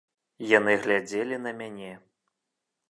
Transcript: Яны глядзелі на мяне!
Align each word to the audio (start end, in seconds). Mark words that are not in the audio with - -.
Яны 0.51 0.73
глядзелі 0.85 1.41
на 1.45 1.51
мяне! 1.61 1.93